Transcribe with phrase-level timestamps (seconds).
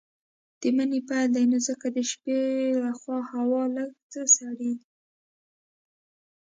[0.59, 2.39] د مني پيل دی نو ځکه د شپې
[2.83, 4.87] لخوا هوا لږ څه سړييږي.